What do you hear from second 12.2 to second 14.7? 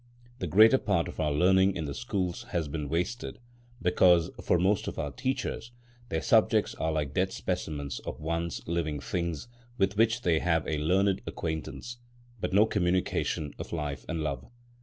but no communication of life and love.